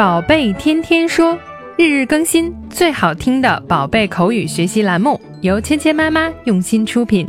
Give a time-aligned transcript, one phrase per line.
[0.00, 1.38] 宝贝天天说，
[1.76, 7.28] 日日更新，最好听的宝贝口语学习栏目，由芊芊妈妈用心出品。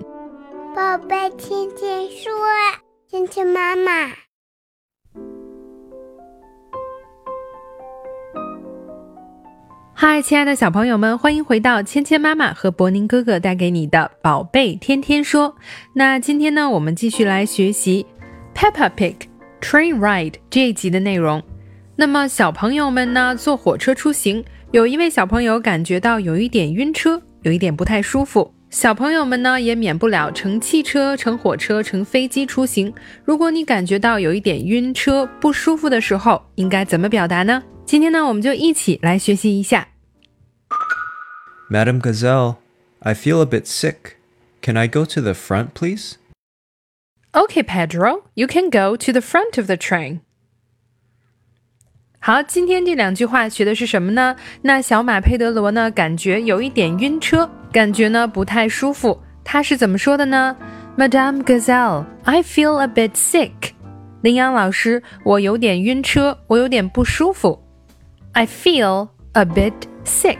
[0.73, 2.31] 宝贝天天说，
[3.09, 4.13] 芊芊妈妈。
[9.93, 15.53] 嗨，亲爱的小朋友们，欢迎回到芊芊妈妈和博宁哥哥带给你的宝贝天天说。
[15.93, 18.05] 那今天呢，我们继续来学习
[18.57, 19.15] 《Peppa Pig
[19.59, 21.43] Train Ride》这一集的内容。
[22.01, 28.51] 那么小朋友们呢，坐火车出行，有一位小朋友感觉到有一点晕车，有一点不太舒服。
[28.71, 32.91] 小朋友们呢，也免不了乘汽车、乘火车、乘飞机出行。
[33.23, 37.61] 如果你感觉到有一点晕车、不舒服的时候，应该怎么表达呢？
[37.85, 39.87] 今天呢，我们就一起来学习一下。
[41.69, 42.55] Madam Gazelle,
[43.01, 44.15] I feel a bit sick.
[44.63, 46.13] Can I go to the front, please?
[47.33, 50.21] Okay, Pedro, you can go to the front of the train.
[52.23, 54.35] 好，今天这两句话学的是什么呢？
[54.61, 59.19] 那小马佩德罗呢，感觉有一点晕车，感觉呢不太舒服。
[59.43, 60.55] 他是怎么说的呢
[60.95, 63.71] ？Madame Gazelle, I feel a bit sick.
[64.21, 67.59] 羚羊老师，我有点晕车，我有点不舒服。
[68.33, 69.73] I feel a bit
[70.05, 70.37] sick.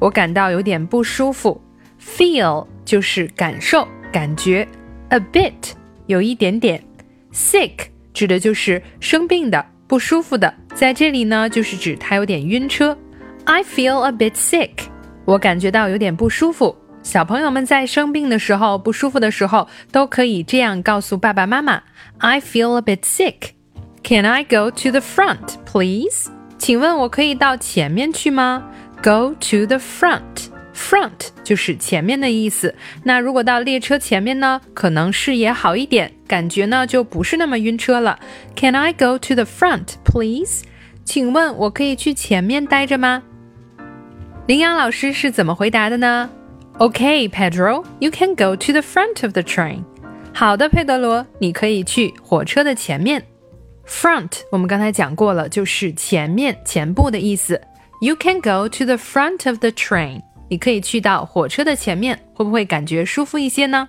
[0.00, 1.58] 我感到有点不舒服。
[1.98, 4.68] Feel 就是感受、感觉
[5.08, 5.72] ，a bit
[6.04, 6.84] 有一点点
[7.32, 9.64] ，sick 指的就是生病的。
[9.88, 12.96] 不舒服的，在这里呢，就是指他有点晕车。
[13.44, 14.70] I feel a bit sick，
[15.24, 16.76] 我感觉到有点不舒服。
[17.02, 21.82] 小朋友们在生病的时候、不舒服的时候，都可以这样告诉爸爸妈妈
[22.18, 23.50] ：I feel a bit sick。
[24.02, 26.28] Can I go to the front, please？
[26.58, 28.62] 请问我可以到前面去吗
[29.02, 30.51] ？Go to the front。
[30.75, 32.73] Front 就是前面的意思。
[33.03, 38.19] 那如果到列车前面呢，可能视野好一点，感觉呢就不是那么晕车了。
[38.55, 40.63] Can I go to the front, please？
[41.03, 43.23] 请问我可以去前面待着吗？
[44.45, 46.29] 羚羊老师是怎么回答的呢？
[46.77, 49.83] Okay, Pedro, you can go to the front of the train。
[50.33, 53.23] 好的，佩德罗，你可以去火车的前面。
[53.87, 57.59] Front 我们刚才讲过了，就是前面、前部的意思。
[57.99, 60.21] You can go to the front of the train。
[60.52, 63.88] 你可以去到火车的前面，会不会感觉舒服一些呢？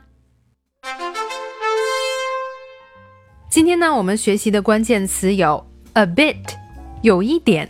[3.50, 6.56] 今天呢，我们学习的关键词有 a bit，
[7.02, 7.69] 有一点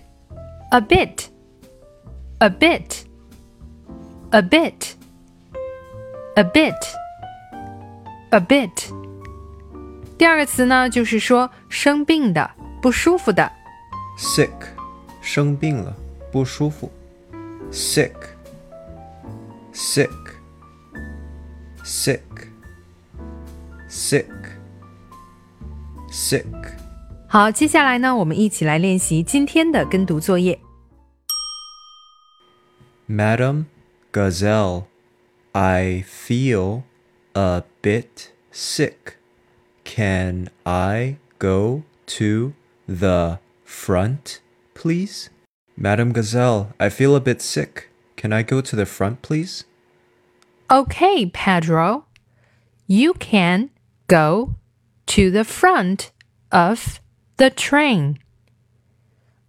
[0.70, 8.94] ；a bit，a bit，a bit，a bit，a bit。
[10.20, 13.52] 第二个词呢，就是说生病的、不舒服的
[14.20, 14.52] ，sick，
[15.20, 15.92] 生病了，
[16.32, 16.92] 不舒服
[17.72, 18.14] ，sick。
[19.73, 20.11] sick,
[21.85, 22.21] sick,
[23.89, 24.27] sick,
[26.11, 26.45] sick。
[27.29, 30.59] 好，接下来呢，我们一起来练习今天的跟读作业。
[33.09, 33.67] Madam
[34.13, 34.85] Gazelle,
[35.53, 36.83] I feel
[37.33, 39.15] a bit sick.
[39.85, 41.83] Can I go
[42.19, 42.53] to
[42.87, 44.41] the front,
[44.75, 45.29] please?
[45.77, 47.85] Madam Gazelle, I feel a bit sick.
[48.23, 49.65] Can I go to the front, please?
[50.69, 52.05] Okay, Pedro.
[52.87, 53.71] You can
[54.07, 54.55] go
[55.07, 56.11] to the front
[56.51, 57.01] of
[57.37, 58.19] the train.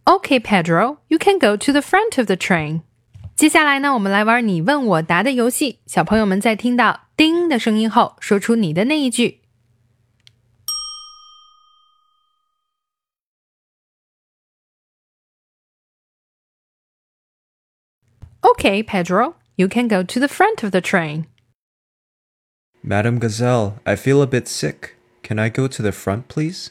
[0.05, 0.99] Okay, Pedro.
[1.07, 2.81] You can go to the front of the train.
[3.35, 5.79] 接下来呢，我们来玩你问我答的游戏。
[5.85, 9.39] 小朋友们在听到“叮”的声音后，说出你的那一句。
[18.44, 21.26] Okay, Pedro, you can go to the front of the train.
[22.82, 24.96] Madam Gazelle, I feel a bit sick.
[25.22, 26.70] Can I go to the front, please?